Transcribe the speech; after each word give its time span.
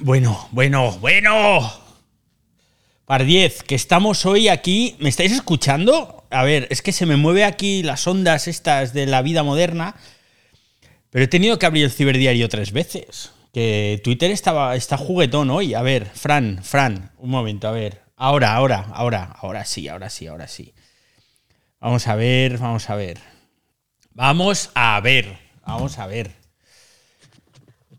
Bueno, 0.00 0.48
bueno, 0.50 0.92
bueno. 1.00 1.72
Par 3.04 3.24
10, 3.24 3.62
que 3.62 3.74
estamos 3.74 4.24
hoy 4.26 4.48
aquí. 4.48 4.96
¿Me 4.98 5.08
estáis 5.08 5.32
escuchando? 5.32 6.24
A 6.30 6.42
ver, 6.42 6.66
es 6.70 6.82
que 6.82 6.92
se 6.92 7.06
me 7.06 7.16
mueve 7.16 7.44
aquí 7.44 7.82
las 7.82 8.06
ondas 8.06 8.48
estas 8.48 8.92
de 8.92 9.06
la 9.06 9.22
vida 9.22 9.42
moderna. 9.42 9.94
Pero 11.10 11.24
he 11.24 11.28
tenido 11.28 11.58
que 11.58 11.66
abrir 11.66 11.84
el 11.84 11.92
ciberdiario 11.92 12.48
tres 12.48 12.72
veces. 12.72 13.32
Que 13.52 14.00
Twitter 14.02 14.30
estaba, 14.30 14.74
está 14.74 14.96
juguetón 14.96 15.50
hoy. 15.50 15.74
A 15.74 15.82
ver, 15.82 16.06
Fran, 16.06 16.62
Fran, 16.62 17.12
un 17.18 17.30
momento, 17.30 17.68
a 17.68 17.72
ver. 17.72 18.02
Ahora, 18.16 18.54
ahora, 18.54 18.86
ahora, 18.92 19.36
ahora 19.40 19.64
sí, 19.64 19.88
ahora 19.88 20.10
sí, 20.10 20.26
ahora 20.26 20.48
sí. 20.48 20.74
Vamos 21.78 22.08
a 22.08 22.14
ver, 22.16 22.58
vamos 22.58 22.88
a 22.90 22.96
ver. 22.96 23.18
Vamos 24.12 24.70
a 24.74 25.00
ver, 25.00 25.38
vamos 25.66 25.98
a 25.98 26.06
ver. 26.06 26.30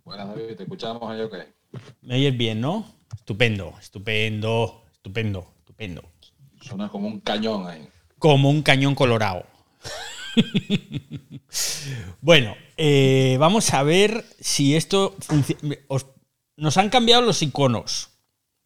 Buenas, 0.03 0.27
David, 0.29 0.55
te 0.55 0.63
escuchamos 0.63 1.09
ahí, 1.09 1.21
ok. 1.21 1.54
Me 2.01 2.15
oyes 2.15 2.37
bien, 2.37 2.61
¿no? 2.61 2.85
Estupendo, 3.13 3.73
estupendo, 3.79 4.83
estupendo, 4.91 5.53
estupendo. 5.59 6.03
Suena 6.61 6.89
como 6.89 7.07
un 7.07 7.19
cañón 7.19 7.67
ahí. 7.67 7.87
Como 8.19 8.49
un 8.49 8.61
cañón 8.61 8.95
colorado. 8.95 9.45
bueno, 12.21 12.55
eh, 12.77 13.37
vamos 13.39 13.73
a 13.73 13.83
ver 13.83 14.25
si 14.39 14.75
esto 14.75 15.15
funciona. 15.19 15.75
Nos 16.57 16.77
han 16.77 16.89
cambiado 16.89 17.21
los 17.21 17.41
iconos. 17.41 18.09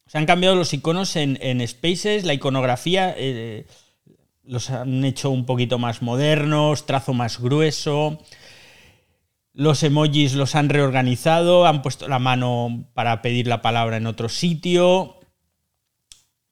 Se 0.08 0.18
han 0.18 0.26
cambiado 0.26 0.56
los 0.56 0.74
iconos 0.74 1.16
en, 1.16 1.38
en 1.42 1.66
Spaces, 1.68 2.24
la 2.24 2.34
iconografía 2.34 3.14
eh, 3.18 3.68
los 4.50 4.72
han 4.72 5.06
hecho 5.06 5.30
un 5.30 5.46
poquito 5.46 5.78
más 5.78 6.02
modernos, 6.02 6.88
trazo 6.88 7.14
más 7.14 7.40
grueso. 7.40 8.18
Los 9.60 9.84
emojis 9.84 10.36
los 10.36 10.56
han 10.56 10.70
reorganizado, 10.70 11.68
han 11.68 11.82
puesto 11.82 12.08
la 12.08 12.18
mano 12.18 12.86
para 12.94 13.22
pedir 13.22 13.46
la 13.46 13.62
palabra 13.62 13.98
en 13.98 14.08
otro 14.08 14.30
sitio. 14.30 15.20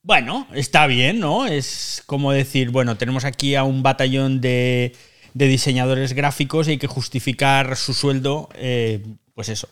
Bueno, 0.01 0.45
está 0.53 0.87
bien, 0.87 1.21
¿no? 1.21 1.47
Es 1.47 2.03
como 2.05 2.33
decir, 2.33 2.69
bueno, 2.69 2.97
tenemos 2.97 3.23
aquí 3.23 3.55
a 3.55 3.63
un 3.63 3.81
batallón 3.81 4.41
de, 4.41 4.93
diseñadores 5.33 6.11
gráficos 6.11 6.67
y 6.67 6.71
hay 6.71 6.77
que 6.79 6.87
justificar 6.87 7.77
su 7.77 7.93
sueldo, 7.93 8.49
eh, 8.55 9.01
pues 9.33 9.47
eso, 9.47 9.69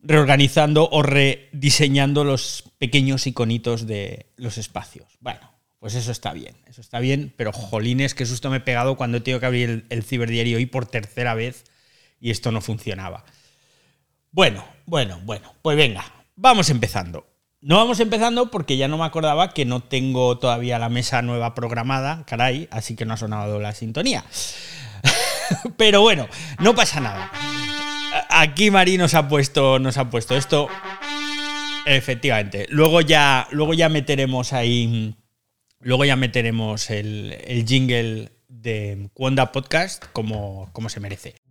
reorganizando 0.00 0.88
o 0.90 1.04
rediseñando 1.04 2.24
los 2.24 2.64
pequeños 2.78 3.28
iconitos 3.28 3.86
de 3.86 4.26
los 4.36 4.58
espacios. 4.58 5.06
Bueno, 5.20 5.52
pues 5.78 5.94
eso 5.94 6.10
está 6.10 6.32
bien, 6.32 6.56
eso 6.66 6.80
está 6.80 6.98
bien, 6.98 7.32
pero 7.36 7.52
jolines, 7.52 8.16
qué 8.16 8.26
susto 8.26 8.50
me 8.50 8.56
he 8.56 8.60
pegado 8.60 8.96
cuando 8.96 9.18
he 9.18 9.20
tenido 9.20 9.38
que 9.38 9.46
abrir 9.46 9.86
el, 9.88 10.02
ciberdiario 10.02 10.56
hoy 10.56 10.66
por 10.66 10.86
tercera 10.86 11.34
vez 11.34 11.62
y 12.20 12.30
esto 12.30 12.52
no 12.52 12.60
funcionaba. 12.60 13.24
Bueno, 14.30 14.64
bueno, 14.86 15.20
bueno, 15.24 15.54
pues 15.62 15.76
venga, 15.76 16.04
vamos 16.34 16.70
empezando. 16.70 17.26
No 17.60 17.76
vamos 17.76 18.00
empezando 18.00 18.50
porque 18.50 18.76
ya 18.76 18.86
no 18.86 18.98
me 18.98 19.04
acordaba 19.04 19.52
que 19.52 19.64
no 19.64 19.80
tengo 19.80 20.38
todavía 20.38 20.78
la 20.78 20.88
mesa 20.88 21.22
nueva 21.22 21.54
programada, 21.54 22.24
caray, 22.26 22.68
así 22.70 22.94
que 22.94 23.06
no 23.06 23.14
ha 23.14 23.16
sonado 23.16 23.60
la 23.60 23.74
sintonía. 23.74 24.24
Pero 25.76 26.02
bueno, 26.02 26.28
no 26.60 26.74
pasa 26.74 27.00
nada. 27.00 27.30
Aquí 28.28 28.70
Mari 28.70 28.98
nos 28.98 29.14
ha 29.14 29.28
puesto, 29.28 29.78
nos 29.78 29.96
ha 29.96 30.10
puesto 30.10 30.36
esto. 30.36 30.68
Efectivamente. 31.86 32.66
Luego 32.68 33.00
ya, 33.00 33.48
luego 33.50 33.74
ya 33.74 33.88
meteremos 33.88 34.52
ahí. 34.52 35.16
Luego 35.80 36.04
ya 36.04 36.16
meteremos 36.16 36.90
el, 36.90 37.64
jingle 37.66 38.32
de 38.48 39.08
Cuonda 39.14 39.52
Podcast 39.52 40.04
como, 40.12 40.68
como 40.72 40.88
se 40.88 41.00
merece. 41.00 41.45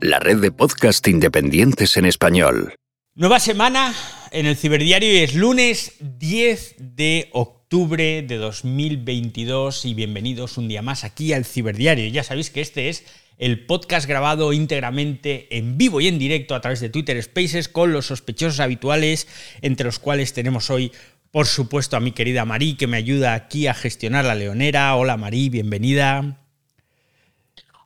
La 0.00 0.20
red 0.20 0.36
de 0.36 0.52
podcast 0.52 1.08
independientes 1.08 1.96
en 1.96 2.04
español. 2.04 2.76
Nueva 3.16 3.40
semana 3.40 3.92
en 4.30 4.46
el 4.46 4.56
Ciberdiario 4.56 5.12
y 5.12 5.16
es 5.16 5.34
lunes 5.34 5.94
10 5.98 6.76
de 6.78 7.28
octubre 7.32 8.22
de 8.22 8.36
2022 8.36 9.86
y 9.86 9.94
bienvenidos 9.94 10.56
un 10.56 10.68
día 10.68 10.82
más 10.82 11.02
aquí 11.02 11.32
al 11.32 11.44
Ciberdiario. 11.44 12.06
Ya 12.06 12.22
sabéis 12.22 12.50
que 12.50 12.60
este 12.60 12.90
es 12.90 13.06
el 13.38 13.66
podcast 13.66 14.06
grabado 14.06 14.52
íntegramente 14.52 15.48
en 15.58 15.76
vivo 15.76 16.00
y 16.00 16.06
en 16.06 16.20
directo 16.20 16.54
a 16.54 16.60
través 16.60 16.78
de 16.78 16.88
Twitter 16.88 17.20
Spaces 17.20 17.68
con 17.68 17.92
los 17.92 18.06
sospechosos 18.06 18.60
habituales, 18.60 19.26
entre 19.62 19.86
los 19.86 19.98
cuales 19.98 20.32
tenemos 20.32 20.70
hoy, 20.70 20.92
por 21.32 21.48
supuesto, 21.48 21.96
a 21.96 22.00
mi 22.00 22.12
querida 22.12 22.44
Marí, 22.44 22.76
que 22.76 22.86
me 22.86 22.98
ayuda 22.98 23.34
aquí 23.34 23.66
a 23.66 23.74
gestionar 23.74 24.26
la 24.26 24.36
leonera. 24.36 24.94
Hola 24.94 25.16
Marí, 25.16 25.48
bienvenida. 25.48 26.44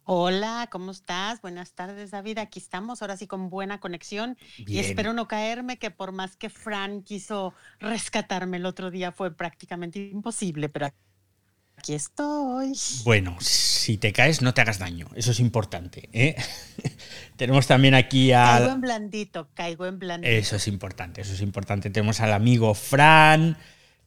Hola, 0.04 0.68
¿cómo 0.70 0.90
estás? 0.90 1.40
Buenas 1.40 1.74
tardes, 1.74 2.10
David. 2.10 2.38
Aquí 2.38 2.58
estamos, 2.58 3.02
ahora 3.02 3.16
sí 3.16 3.26
con 3.28 3.50
buena 3.50 3.78
conexión. 3.78 4.36
Y 4.58 4.64
Bien. 4.64 4.84
espero 4.84 5.12
no 5.12 5.28
caerme, 5.28 5.78
que 5.78 5.90
por 5.90 6.10
más 6.12 6.36
que 6.36 6.50
Fran 6.50 7.02
quiso 7.02 7.54
rescatarme 7.78 8.56
el 8.56 8.66
otro 8.66 8.90
día, 8.90 9.12
fue 9.12 9.34
prácticamente 9.34 10.00
imposible, 10.00 10.68
pero 10.68 10.92
aquí 11.76 11.94
estoy. 11.94 12.72
Bueno, 13.04 13.36
si 13.40 13.96
te 13.96 14.12
caes, 14.12 14.42
no 14.42 14.52
te 14.54 14.60
hagas 14.60 14.80
daño. 14.80 15.08
Eso 15.14 15.30
es 15.30 15.38
importante. 15.38 16.08
¿eh? 16.12 16.34
Tenemos 17.36 17.68
también 17.68 17.94
aquí 17.94 18.30
Caigo 18.30 18.66
al. 18.66 18.74
en 18.74 18.80
blandito, 18.80 19.50
caigo 19.54 19.86
en 19.86 20.00
blandito. 20.00 20.32
Eso 20.32 20.56
es 20.56 20.66
importante, 20.66 21.20
eso 21.20 21.32
es 21.32 21.40
importante. 21.42 21.90
Tenemos 21.90 22.20
al 22.20 22.32
amigo 22.32 22.74
Fran, 22.74 23.56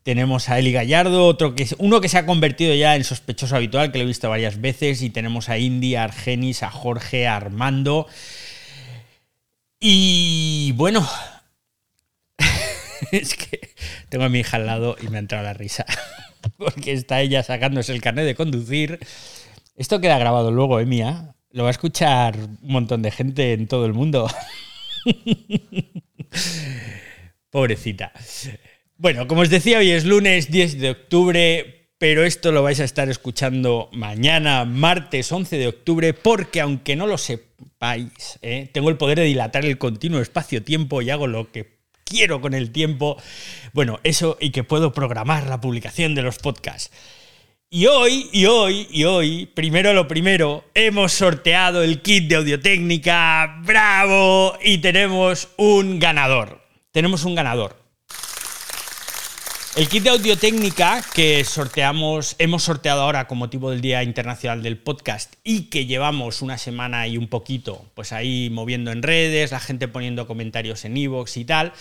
tenemos 0.05 0.49
a 0.49 0.59
Eli 0.59 0.71
Gallardo, 0.71 1.25
otro 1.25 1.55
que, 1.55 1.67
uno 1.79 1.99
que 1.99 2.09
se 2.09 2.19
ha 2.19 2.27
convertido 2.27 2.75
ya 2.75 2.95
en 2.95 3.03
sospechoso 3.03 3.55
habitual, 3.55 3.91
que 3.91 3.97
lo 3.97 4.03
he 4.03 4.07
visto 4.07 4.29
varias 4.29 4.61
veces, 4.61 5.01
y 5.01 5.09
tenemos 5.09 5.49
a 5.49 5.57
Indy, 5.57 5.95
a 5.95 6.03
Argenis, 6.03 6.61
a 6.61 6.69
Jorge, 6.69 7.25
a 7.25 7.35
Armando. 7.35 8.05
Y 9.79 10.73
bueno, 10.73 11.09
es 13.11 13.33
que 13.33 13.71
tengo 14.09 14.25
a 14.25 14.29
mi 14.29 14.41
hija 14.41 14.57
al 14.57 14.67
lado 14.67 14.95
y 15.01 15.07
me 15.07 15.17
ha 15.17 15.21
entrado 15.21 15.43
la 15.43 15.53
risa, 15.53 15.87
porque 16.59 16.93
está 16.93 17.21
ella 17.21 17.41
sacándose 17.41 17.91
el 17.91 18.01
carnet 18.01 18.25
de 18.25 18.35
conducir. 18.35 18.99
Esto 19.75 20.01
queda 20.01 20.19
grabado 20.19 20.51
luego, 20.51 20.79
¿eh? 20.79 20.85
Lo 21.49 21.63
va 21.63 21.69
a 21.69 21.71
escuchar 21.71 22.37
un 22.37 22.59
montón 22.61 23.01
de 23.01 23.09
gente 23.09 23.53
en 23.53 23.67
todo 23.67 23.87
el 23.87 23.93
mundo. 23.93 24.29
Pobrecita. 27.49 28.11
Bueno, 28.97 29.27
como 29.27 29.41
os 29.41 29.49
decía, 29.49 29.79
hoy 29.79 29.91
es 29.91 30.05
lunes 30.05 30.49
10 30.49 30.79
de 30.79 30.91
octubre, 30.91 31.89
pero 31.97 32.23
esto 32.23 32.53
lo 32.53 32.63
vais 32.63 32.79
a 32.79 32.85
estar 32.85 33.09
escuchando 33.09 33.89
mañana, 33.91 34.63
martes 34.63 35.29
11 35.33 35.57
de 35.57 35.67
octubre, 35.67 36.13
porque 36.13 36.61
aunque 36.61 36.95
no 36.95 37.05
lo 37.05 37.17
sepáis, 37.17 38.39
¿eh? 38.41 38.69
tengo 38.71 38.89
el 38.89 38.95
poder 38.95 39.17
de 39.19 39.25
dilatar 39.25 39.65
el 39.65 39.77
continuo 39.77 40.21
espacio-tiempo 40.21 41.01
y 41.01 41.09
hago 41.09 41.27
lo 41.27 41.51
que 41.51 41.75
quiero 42.05 42.39
con 42.39 42.53
el 42.53 42.71
tiempo. 42.71 43.17
Bueno, 43.73 43.99
eso 44.05 44.37
y 44.39 44.51
que 44.51 44.63
puedo 44.63 44.93
programar 44.93 45.47
la 45.47 45.59
publicación 45.59 46.15
de 46.15 46.21
los 46.21 46.37
podcasts. 46.37 46.89
Y 47.69 47.87
hoy, 47.87 48.29
y 48.31 48.45
hoy, 48.45 48.87
y 48.91 49.03
hoy, 49.03 49.45
primero 49.47 49.93
lo 49.93 50.07
primero, 50.07 50.63
hemos 50.73 51.11
sorteado 51.11 51.83
el 51.83 52.01
kit 52.01 52.29
de 52.29 52.35
audiotécnica, 52.35 53.59
bravo, 53.65 54.57
y 54.63 54.77
tenemos 54.77 55.49
un 55.57 55.99
ganador. 55.99 56.61
Tenemos 56.93 57.25
un 57.25 57.35
ganador. 57.35 57.84
El 59.75 59.89
kit 59.89 60.03
de 60.03 60.09
audiotécnica 60.09 61.03
que 61.13 61.43
sorteamos, 61.43 62.37
hemos 62.39 62.63
sorteado 62.63 63.01
ahora 63.01 63.27
con 63.27 63.37
motivo 63.37 63.71
del 63.71 63.81
Día 63.81 64.03
Internacional 64.03 64.63
del 64.63 64.77
Podcast 64.77 65.33
y 65.43 65.63
que 65.63 65.85
llevamos 65.85 66.41
una 66.41 66.57
semana 66.57 67.09
y 67.09 67.17
un 67.17 67.27
poquito, 67.27 67.85
pues 67.93 68.13
ahí 68.13 68.49
moviendo 68.49 68.93
en 68.93 69.03
redes, 69.03 69.51
la 69.51 69.59
gente 69.59 69.89
poniendo 69.89 70.27
comentarios 70.27 70.85
en 70.85 70.95
iVoox 70.95 71.35
y 71.35 71.43
tal, 71.43 71.73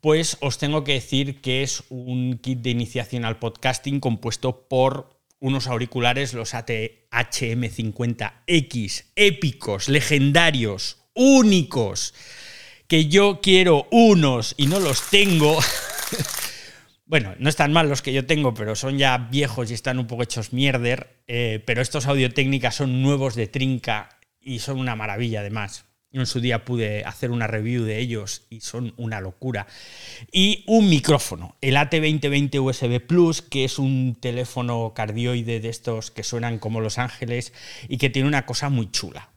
pues 0.00 0.38
os 0.40 0.56
tengo 0.56 0.82
que 0.82 0.94
decir 0.94 1.42
que 1.42 1.62
es 1.62 1.84
un 1.90 2.38
kit 2.38 2.60
de 2.60 2.70
iniciación 2.70 3.26
al 3.26 3.38
podcasting 3.38 4.00
compuesto 4.00 4.66
por 4.66 5.10
unos 5.38 5.66
auriculares, 5.66 6.32
los 6.32 6.54
AT-HM50X, 6.54 9.04
épicos, 9.14 9.90
legendarios, 9.90 11.02
únicos, 11.12 12.14
que 12.88 13.08
yo 13.08 13.42
quiero 13.42 13.88
unos 13.90 14.54
y 14.56 14.68
no 14.68 14.80
los 14.80 15.10
tengo. 15.10 15.58
Bueno, 17.08 17.36
no 17.38 17.48
están 17.48 17.72
mal 17.72 17.88
los 17.88 18.02
que 18.02 18.12
yo 18.12 18.26
tengo, 18.26 18.52
pero 18.52 18.74
son 18.74 18.98
ya 18.98 19.16
viejos 19.16 19.70
y 19.70 19.74
están 19.74 20.00
un 20.00 20.08
poco 20.08 20.24
hechos 20.24 20.52
mierder. 20.52 21.22
eh, 21.28 21.62
pero 21.64 21.80
estos 21.80 22.06
audio-técnicas 22.06 22.74
son 22.74 23.00
nuevos 23.00 23.36
de 23.36 23.46
trinca 23.46 24.08
y 24.40 24.58
son 24.58 24.80
una 24.80 24.96
maravilla 24.96 25.40
además. 25.40 25.84
Yo 26.10 26.20
en 26.20 26.26
su 26.26 26.40
día 26.40 26.64
pude 26.64 27.04
hacer 27.04 27.30
una 27.30 27.46
review 27.46 27.84
de 27.84 28.00
ellos 28.00 28.46
y 28.50 28.60
son 28.60 28.92
una 28.96 29.20
locura. 29.20 29.68
Y 30.32 30.64
un 30.66 30.88
micrófono, 30.88 31.56
el 31.60 31.76
AT2020 31.76 32.60
USB 32.60 33.00
Plus, 33.06 33.40
que 33.40 33.64
es 33.64 33.78
un 33.78 34.16
teléfono 34.20 34.92
cardioide 34.94 35.60
de 35.60 35.68
estos 35.68 36.10
que 36.10 36.24
suenan 36.24 36.58
como 36.58 36.80
Los 36.80 36.98
Ángeles 36.98 37.52
y 37.88 37.98
que 37.98 38.10
tiene 38.10 38.26
una 38.26 38.46
cosa 38.46 38.68
muy 38.68 38.90
chula 38.90 39.30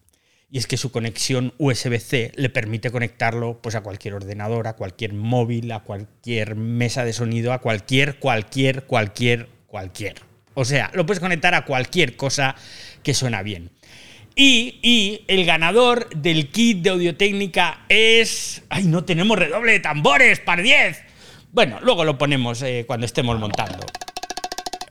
y 0.51 0.57
es 0.57 0.67
que 0.67 0.77
su 0.77 0.91
conexión 0.91 1.53
USB-C 1.57 2.31
le 2.35 2.49
permite 2.49 2.91
conectarlo 2.91 3.59
pues, 3.61 3.75
a 3.75 3.81
cualquier 3.81 4.15
ordenador, 4.15 4.67
a 4.67 4.75
cualquier 4.75 5.13
móvil, 5.13 5.71
a 5.71 5.81
cualquier 5.81 6.55
mesa 6.55 7.05
de 7.05 7.13
sonido, 7.13 7.53
a 7.53 7.59
cualquier, 7.59 8.17
cualquier, 8.17 8.85
cualquier, 8.85 9.47
cualquier. 9.67 10.15
O 10.55 10.65
sea, 10.65 10.89
lo 10.93 11.05
puedes 11.05 11.19
conectar 11.19 11.53
a 11.53 11.65
cualquier 11.65 12.15
cosa 12.15 12.55
que 13.03 13.13
suena 13.13 13.43
bien. 13.43 13.69
Y, 14.35 14.79
y 14.81 15.25
el 15.27 15.45
ganador 15.45 16.09
del 16.15 16.49
kit 16.49 16.81
de 16.81 16.89
audiotécnica 16.91 17.85
es... 17.89 18.63
¡Ay, 18.69 18.85
no 18.85 19.03
tenemos 19.03 19.37
redoble 19.37 19.73
de 19.73 19.79
tambores, 19.81 20.39
par 20.39 20.61
10! 20.63 20.97
Bueno, 21.51 21.79
luego 21.81 22.05
lo 22.05 22.17
ponemos 22.17 22.61
eh, 22.61 22.85
cuando 22.87 23.05
estemos 23.05 23.37
montando. 23.39 23.85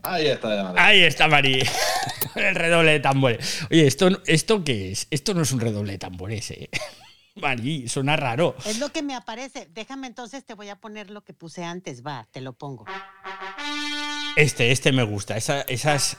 Ahí 0.02 0.26
está, 0.26 0.54
ya, 0.54 0.62
Madrid. 0.64 0.80
Ahí 0.80 1.02
está 1.02 1.28
Mari. 1.28 1.62
el 2.36 2.54
redoble 2.54 2.92
de 2.92 3.00
tambores. 3.00 3.66
Oye, 3.70 3.86
¿esto, 3.86 4.08
¿esto 4.26 4.64
qué 4.64 4.92
es? 4.92 5.06
Esto 5.10 5.34
no 5.34 5.42
es 5.42 5.52
un 5.52 5.60
redoble 5.60 5.92
de 5.92 5.98
tambores, 5.98 6.50
¿eh? 6.50 6.68
Mari, 7.36 7.86
suena 7.88 8.16
raro. 8.16 8.56
Es 8.66 8.78
lo 8.80 8.88
que 8.90 9.02
me 9.02 9.14
aparece. 9.14 9.68
Déjame 9.72 10.08
entonces, 10.08 10.44
te 10.44 10.54
voy 10.54 10.68
a 10.70 10.76
poner 10.76 11.08
lo 11.10 11.22
que 11.24 11.34
puse 11.34 11.62
antes. 11.64 12.04
Va, 12.04 12.26
te 12.32 12.40
lo 12.40 12.52
pongo. 12.54 12.84
Este, 14.36 14.70
este 14.72 14.90
me 14.92 15.02
gusta. 15.04 15.36
Esa- 15.36 15.62
esas. 15.62 16.16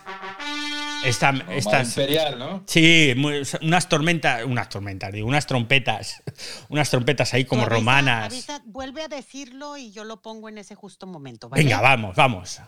Esta, 1.04 1.30
estas. 1.50 1.90
imperial, 1.90 2.38
¿no? 2.40 2.64
Sí, 2.68 3.14
unas 3.62 3.88
tormentas. 3.90 4.44
Unas 4.46 4.68
tormentas, 4.70 5.12
digo, 5.14 5.28
unas 5.28 5.46
trompetas. 5.46 6.22
Unas 6.70 6.90
trompetas 6.90 7.34
ahí 7.34 7.46
como 7.46 7.64
avisa- 7.64 7.70
romanas. 7.70 8.26
avisa, 8.26 8.62
vuelve 8.66 9.04
a 9.04 9.08
decirlo 9.08 9.76
y 9.78 9.92
yo 9.92 10.04
lo 10.04 10.22
pongo 10.22 10.50
en 10.50 10.58
ese 10.58 10.76
justo 10.76 11.08
momento. 11.08 11.50
¿vale? 11.50 11.64
Venga, 11.64 11.82
vamos, 11.82 12.16
vamos. 12.16 12.62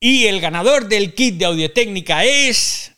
Y 0.00 0.26
el 0.26 0.40
ganador 0.40 0.88
del 0.88 1.14
kit 1.14 1.36
de 1.38 1.46
audiotécnica 1.46 2.24
es. 2.24 2.92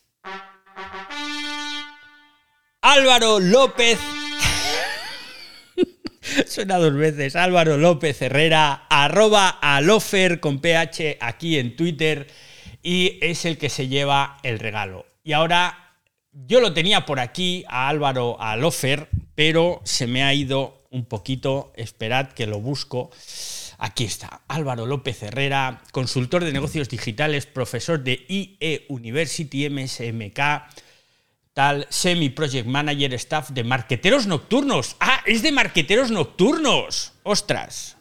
Álvaro 2.83 3.41
López. 3.41 3.99
Suena 6.47 6.77
dos 6.77 6.95
veces. 6.95 7.37
Álvaro 7.37 7.79
López 7.79 8.21
Herrera, 8.21 8.87
arroba 8.91 9.49
alofer 9.49 10.41
con 10.41 10.61
PH 10.61 11.17
aquí 11.21 11.59
en 11.59 11.75
Twitter. 11.75 12.27
Y 12.83 13.19
es 13.23 13.47
el 13.47 13.57
que 13.57 13.71
se 13.71 13.89
lleva 13.89 14.39
el 14.43 14.59
regalo. 14.59 15.07
Y 15.25 15.33
ahora 15.33 15.81
yo 16.33 16.61
lo 16.61 16.73
tenía 16.75 17.07
por 17.07 17.19
aquí 17.19 17.65
a 17.69 17.89
Álvaro 17.89 18.41
Alofer, 18.41 19.09
pero 19.35 19.81
se 19.85 20.07
me 20.07 20.23
ha 20.23 20.33
ido 20.33 20.85
un 20.91 21.05
poquito. 21.05 21.73
Esperad 21.77 22.29
que 22.29 22.47
lo 22.47 22.61
busco. 22.61 23.11
Aquí 23.83 24.05
está, 24.05 24.43
Álvaro 24.47 24.85
López 24.85 25.23
Herrera, 25.23 25.81
consultor 25.91 26.45
de 26.45 26.53
negocios 26.53 26.91
digitales, 26.91 27.47
profesor 27.47 28.05
de 28.05 28.27
IE 28.29 28.85
University 28.91 29.71
MSMK, 29.71 30.39
tal, 31.55 31.87
semi-project 31.89 32.67
manager, 32.67 33.15
staff 33.15 33.49
de 33.49 33.65
marqueteros 33.65 34.27
nocturnos. 34.27 34.97
Ah, 35.01 35.23
es 35.25 35.43
de 35.43 35.51
marqueteros 35.53 36.11
nocturnos. 36.11 37.15
Ostras. 37.23 37.97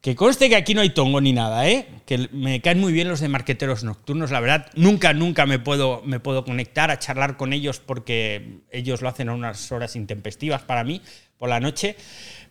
Que 0.00 0.16
conste 0.16 0.48
que 0.48 0.56
aquí 0.56 0.72
no 0.72 0.80
hay 0.80 0.90
tongo 0.90 1.20
ni 1.20 1.34
nada, 1.34 1.68
¿eh? 1.68 1.88
Que 2.06 2.30
me 2.32 2.62
caen 2.62 2.80
muy 2.80 2.94
bien 2.94 3.08
los 3.08 3.20
de 3.20 3.28
marqueteros 3.28 3.84
nocturnos, 3.84 4.30
la 4.30 4.40
verdad. 4.40 4.70
Nunca, 4.76 5.12
nunca 5.12 5.44
me 5.44 5.58
puedo, 5.58 6.00
me 6.06 6.20
puedo 6.20 6.42
conectar 6.42 6.90
a 6.90 6.98
charlar 6.98 7.36
con 7.36 7.52
ellos 7.52 7.80
porque 7.80 8.60
ellos 8.70 9.02
lo 9.02 9.10
hacen 9.10 9.28
a 9.28 9.34
unas 9.34 9.70
horas 9.72 9.94
intempestivas 9.94 10.62
para 10.62 10.84
mí, 10.84 11.02
por 11.36 11.50
la 11.50 11.60
noche. 11.60 11.96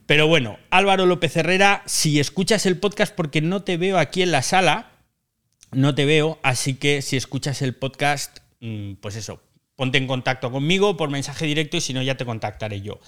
Pero 0.06 0.28
bueno, 0.28 0.60
Álvaro 0.70 1.06
López 1.06 1.36
Herrera, 1.36 1.82
si 1.88 2.20
escuchas 2.20 2.66
el 2.66 2.78
podcast, 2.78 3.16
porque 3.16 3.42
no 3.42 3.64
te 3.64 3.78
veo 3.78 3.98
aquí 3.98 4.22
en 4.22 4.32
la 4.32 4.44
sala, 4.44 4.92
no 5.72 5.96
te 5.96 6.06
veo, 6.06 6.40
así 6.44 6.76
que 6.76 7.02
si 7.02 7.18
escuchas 7.18 7.62
el 7.62 7.74
podcast, 7.76 8.40
mm, 8.60 8.94
pues 9.02 9.16
eso, 9.16 9.42
ponte 9.76 9.98
en 9.98 10.06
contacto 10.06 10.52
conmigo 10.52 10.96
por 10.96 11.10
mensaje 11.10 11.46
directo 11.48 11.78
y 11.78 11.82
si 11.82 11.94
no 11.94 12.04
ya 12.04 12.18
te 12.18 12.26
contactaré 12.26 12.82
yo. 12.82 13.00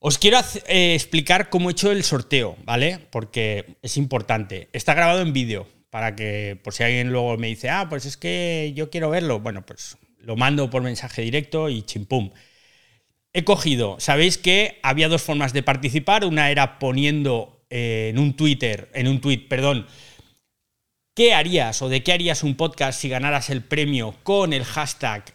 Os 0.00 0.18
quiero 0.18 0.38
eh, 0.66 0.94
explicar 0.94 1.48
cómo 1.48 1.68
he 1.68 1.72
hecho 1.72 1.92
el 1.92 2.02
sorteo, 2.02 2.56
¿vale? 2.64 2.98
Porque 3.10 3.76
es 3.82 3.96
importante. 3.96 4.68
Está 4.72 4.94
grabado 4.94 5.20
en 5.20 5.32
vídeo, 5.32 5.68
para 5.90 6.16
que 6.16 6.58
por 6.64 6.72
si 6.72 6.82
alguien 6.82 7.12
luego 7.12 7.36
me 7.36 7.48
dice, 7.48 7.70
ah, 7.70 7.86
pues 7.88 8.06
es 8.06 8.16
que 8.16 8.72
yo 8.74 8.90
quiero 8.90 9.10
verlo, 9.10 9.40
bueno, 9.40 9.64
pues 9.64 9.96
lo 10.18 10.36
mando 10.36 10.70
por 10.70 10.82
mensaje 10.82 11.22
directo 11.22 11.68
y 11.68 11.82
chimpum. 11.82 12.30
He 13.32 13.44
cogido, 13.44 14.00
sabéis 14.00 14.38
que 14.38 14.80
había 14.82 15.08
dos 15.08 15.22
formas 15.22 15.52
de 15.52 15.62
participar, 15.62 16.24
una 16.24 16.50
era 16.50 16.80
poniendo 16.80 17.64
eh, 17.70 18.08
en 18.10 18.18
un 18.18 18.34
Twitter, 18.34 18.90
en 18.92 19.06
un 19.06 19.20
tweet, 19.20 19.46
perdón, 19.48 19.86
¿qué 21.14 21.32
harías 21.32 21.80
o 21.80 21.88
de 21.88 22.02
qué 22.02 22.12
harías 22.12 22.42
un 22.42 22.56
podcast 22.56 23.00
si 23.00 23.08
ganaras 23.08 23.48
el 23.48 23.62
premio 23.62 24.16
con 24.24 24.52
el 24.52 24.64
hashtag 24.64 25.32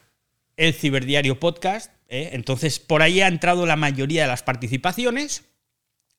el 0.58 0.74
ciberdiario 0.74 1.40
podcast? 1.40 1.94
¿eh? 2.10 2.32
Entonces, 2.34 2.80
por 2.80 3.02
ahí 3.02 3.22
ha 3.22 3.30
entrado 3.30 3.66
la 3.66 3.78
mayoría 3.78 4.24
de 4.24 4.28
las 4.28 4.44
participaciones. 4.44 5.46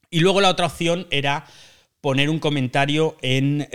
Y 0.09 0.21
luego 0.21 0.41
la 0.41 0.51
otra 0.51 0.67
opción 0.67 1.07
era 1.11 1.45
poner 2.01 2.31
un 2.31 2.39
comentario 2.39 3.19
en 3.21 3.69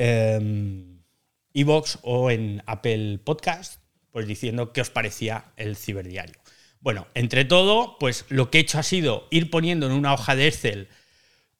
Evox 1.53 1.99
o 2.01 2.31
en 2.31 2.63
Apple 2.65 3.19
Podcast, 3.23 3.79
pues 4.09 4.25
diciendo 4.25 4.71
qué 4.73 4.81
os 4.81 4.89
parecía 4.89 5.51
el 5.57 5.75
ciberdiario. 5.75 6.40
Bueno, 6.81 7.07
entre 7.13 7.45
todo, 7.45 7.97
pues 7.99 8.25
lo 8.29 8.49
que 8.49 8.57
he 8.57 8.61
hecho 8.61 8.79
ha 8.79 8.83
sido 8.83 9.27
ir 9.29 9.49
poniendo 9.49 9.85
en 9.85 9.93
una 9.93 10.13
hoja 10.13 10.35
de 10.35 10.47
Excel 10.47 10.87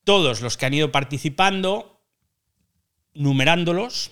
todos 0.03 0.41
los 0.41 0.57
que 0.57 0.65
han 0.65 0.73
ido 0.73 0.91
participando, 0.91 2.01
numerándolos, 3.13 4.11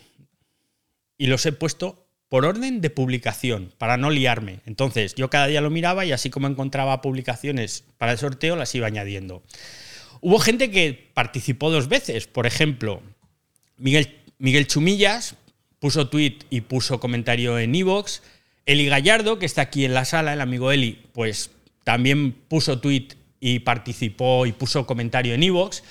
y 1.17 1.27
los 1.27 1.45
he 1.45 1.51
puesto 1.51 2.07
por 2.29 2.45
orden 2.45 2.79
de 2.79 2.91
publicación, 2.91 3.73
para 3.79 3.97
no 3.97 4.11
liarme. 4.11 4.59
Entonces, 4.67 5.15
yo 5.15 5.31
cada 5.31 5.47
día 5.47 5.61
lo 5.61 5.71
miraba 5.71 6.05
y 6.05 6.11
así 6.11 6.29
como 6.29 6.47
encontraba 6.47 7.01
publicaciones 7.01 7.83
para 7.97 8.11
el 8.11 8.19
sorteo, 8.19 8.55
las 8.55 8.73
iba 8.75 8.85
añadiendo. 8.85 9.41
Hubo 10.21 10.37
gente 10.37 10.69
que 10.69 11.09
participó 11.13 11.71
dos 11.71 11.89
veces. 11.89 12.27
Por 12.27 12.45
ejemplo, 12.45 13.01
Miguel, 13.77 14.15
Miguel 14.37 14.67
Chumillas 14.67 15.35
puso 15.79 16.09
tweet 16.09 16.39
y 16.51 16.61
puso 16.61 16.99
comentario 16.99 17.57
en 17.57 17.73
Evox. 17.73 18.21
Eli 18.69 18.85
Gallardo, 18.85 19.39
que 19.39 19.47
está 19.47 19.63
aquí 19.63 19.83
en 19.83 19.95
la 19.95 20.05
sala, 20.05 20.31
el 20.31 20.41
amigo 20.41 20.71
Eli, 20.71 20.99
pues 21.11 21.49
también 21.83 22.33
puso 22.33 22.79
tweet 22.79 23.07
y 23.39 23.59
participó 23.59 24.45
y 24.45 24.51
puso 24.51 24.85
comentario 24.85 25.33
en 25.33 25.41
Evox. 25.41 25.83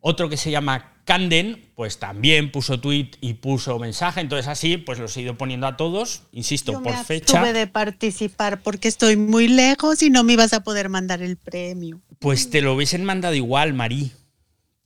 Otro 0.00 0.28
que 0.28 0.36
se 0.36 0.50
llama 0.50 0.94
Canden, 1.04 1.70
pues 1.76 2.00
también 2.00 2.50
puso 2.50 2.80
tweet 2.80 3.12
y 3.20 3.34
puso 3.34 3.78
mensaje. 3.78 4.20
Entonces 4.20 4.48
así, 4.48 4.76
pues 4.76 4.98
los 4.98 5.16
he 5.16 5.20
ido 5.20 5.38
poniendo 5.38 5.68
a 5.68 5.76
todos, 5.76 6.24
insisto, 6.32 6.72
Yo 6.72 6.82
por 6.82 6.96
me 6.96 7.04
fecha. 7.04 7.38
abstuve 7.38 7.52
de 7.56 7.68
participar 7.68 8.60
porque 8.60 8.88
estoy 8.88 9.16
muy 9.16 9.46
lejos 9.46 10.02
y 10.02 10.10
no 10.10 10.24
me 10.24 10.32
ibas 10.32 10.52
a 10.52 10.64
poder 10.64 10.88
mandar 10.88 11.22
el 11.22 11.36
premio. 11.36 12.00
Pues 12.18 12.50
te 12.50 12.60
lo 12.60 12.74
hubiesen 12.74 13.04
mandado 13.04 13.36
igual, 13.36 13.72
Marí. 13.72 14.10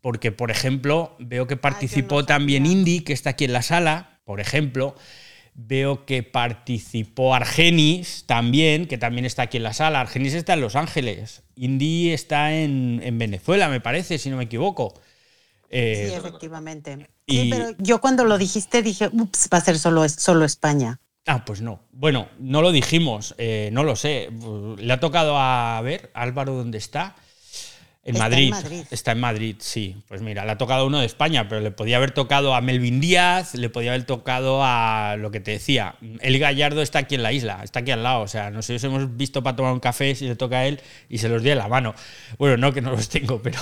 Porque, 0.02 0.30
por 0.30 0.50
ejemplo, 0.50 1.16
veo 1.18 1.46
que 1.46 1.56
participó 1.56 2.20
no 2.20 2.26
también. 2.26 2.66
Indy, 2.66 3.00
que 3.00 3.14
está 3.14 3.30
aquí 3.30 3.46
en 3.46 3.54
la 3.54 3.62
sala, 3.62 4.20
por 4.26 4.40
ejemplo. 4.40 4.94
Veo 5.60 6.06
que 6.06 6.22
participó 6.22 7.34
Argenis 7.34 8.22
también, 8.26 8.86
que 8.86 8.96
también 8.96 9.24
está 9.24 9.42
aquí 9.42 9.56
en 9.56 9.64
la 9.64 9.72
sala. 9.72 10.00
Argenis 10.00 10.34
está 10.34 10.52
en 10.54 10.60
Los 10.60 10.76
Ángeles. 10.76 11.42
Indy 11.56 12.10
está 12.12 12.54
en, 12.54 13.00
en 13.02 13.18
Venezuela, 13.18 13.68
me 13.68 13.80
parece, 13.80 14.18
si 14.18 14.30
no 14.30 14.36
me 14.36 14.44
equivoco. 14.44 14.94
Eh, 15.68 16.06
Sí, 16.08 16.14
efectivamente. 16.14 17.08
y- 17.26 17.40
Sí, 17.42 17.48
pero 17.50 17.70
yo 17.78 18.00
cuando 18.00 18.24
lo 18.24 18.38
dijiste 18.38 18.82
dije, 18.82 19.08
ups, 19.12 19.48
va 19.52 19.58
a 19.58 19.60
ser 19.60 19.78
solo, 19.80 20.08
solo 20.08 20.44
España. 20.44 21.00
Ah, 21.26 21.44
pues 21.44 21.60
no. 21.60 21.80
Bueno, 21.90 22.28
no 22.38 22.62
lo 22.62 22.70
dijimos, 22.70 23.34
eh, 23.36 23.70
no 23.72 23.82
lo 23.82 23.96
sé. 23.96 24.30
Le 24.78 24.92
ha 24.92 25.00
tocado 25.00 25.36
a, 25.36 25.80
ver, 25.82 26.10
Álvaro, 26.14 26.54
¿dónde 26.54 26.78
está? 26.78 27.16
En 28.04 28.14
Está 28.14 28.24
en 28.26 28.30
Madrid. 28.30 28.50
Madrid. 28.50 28.84
Está 28.90 29.12
en 29.12 29.20
Madrid, 29.20 29.56
sí. 29.58 29.96
Pues 30.08 30.22
mira, 30.22 30.44
le 30.46 30.52
ha 30.52 30.56
tocado 30.58 30.86
uno 30.86 31.00
de 31.00 31.04
España, 31.06 31.46
pero 31.48 31.60
le 31.60 31.70
podía 31.72 31.98
haber 31.98 32.12
tocado 32.12 32.54
a 32.54 32.60
Melvin 32.62 33.00
Díaz, 33.00 33.54
le 33.54 33.68
podía 33.68 33.90
haber 33.90 34.04
tocado 34.04 34.60
a 34.64 35.16
lo 35.18 35.30
que 35.30 35.40
te 35.40 35.50
decía. 35.50 35.96
El 36.20 36.38
Gallardo 36.38 36.80
está 36.80 37.00
aquí 37.00 37.16
en 37.16 37.22
la 37.22 37.32
isla, 37.32 37.60
está 37.62 37.80
aquí 37.80 37.90
al 37.90 38.02
lado. 38.02 38.22
O 38.22 38.28
sea, 38.28 38.50
nos 38.50 38.70
hemos 38.70 39.16
visto 39.16 39.42
para 39.42 39.56
tomar 39.56 39.72
un 39.74 39.80
café 39.80 40.14
si 40.14 40.26
le 40.26 40.36
toca 40.36 40.60
a 40.60 40.66
él 40.66 40.80
y 41.10 41.18
se 41.18 41.28
los 41.28 41.42
di 41.42 41.50
en 41.50 41.58
la 41.58 41.68
mano. 41.68 41.94
Bueno, 42.38 42.56
no 42.56 42.72
que 42.72 42.80
no 42.80 42.92
los 42.92 43.10
tengo, 43.10 43.42
pero, 43.42 43.58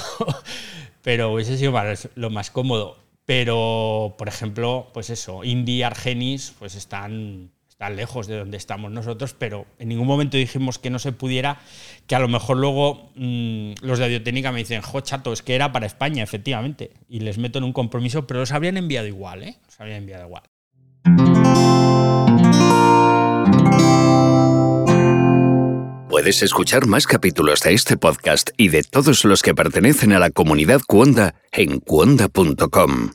pero 1.03 1.33
hubiese 1.33 1.57
sido 1.59 1.73
más- 1.73 2.09
lo 2.15 2.31
más 2.31 2.51
cómodo. 2.53 2.99
Pero, 3.25 4.15
por 4.19 4.29
ejemplo, 4.29 4.91
pues 4.95 5.11
eso, 5.11 5.43
Indy, 5.43 5.83
Argenis, 5.83 6.55
pues 6.61 6.77
están, 6.77 7.51
están 7.77 7.95
lejos 7.95 8.27
de 8.27 8.39
donde 8.39 8.57
estamos 8.57 8.91
nosotros, 8.91 9.35
pero 9.39 9.67
en 9.79 9.89
ningún 9.89 10.07
momento 10.07 10.39
dijimos 10.39 10.79
que 10.79 10.89
no 10.89 10.99
se 10.99 11.13
pudiera, 11.13 11.61
que 12.07 12.15
a 12.15 12.19
lo 12.19 12.27
mejor 12.27 12.57
luego 12.57 13.11
mm, 13.17 13.73
los 13.83 13.99
de 13.99 14.07
Audiotécnica 14.07 14.51
me 14.51 14.61
dicen, 14.61 14.81
jo, 14.81 15.03
chato, 15.03 15.31
es 15.31 15.43
que 15.43 15.55
era 15.55 15.73
para 15.73 15.85
España, 15.85 16.23
efectivamente, 16.23 16.93
y 17.07 17.21
les 17.21 17.37
meto 17.37 17.59
en 17.59 17.65
un 17.65 17.75
compromiso, 17.75 18.27
pero 18.27 18.41
los 18.41 18.53
habrían 18.53 18.79
enviado 18.79 19.07
igual, 19.07 19.43
¿eh? 19.43 19.59
Los 19.67 19.79
habrían 19.79 19.99
enviado 19.99 20.25
igual. 20.25 20.43
Puedes 26.09 26.43
escuchar 26.43 26.87
más 26.87 27.07
capítulos 27.07 27.61
de 27.61 27.75
este 27.75 27.99
podcast 27.99 28.53
y 28.57 28.69
de 28.69 28.85
todos 28.85 29.27
los 29.27 29.43
que 29.43 29.55
pertenecen 29.55 30.15
a 30.15 30.19
la 30.19 30.31
comunidad 30.31 30.81
Cuonda 30.87 31.35
en 31.53 31.81
cuonda.com. 31.81 33.11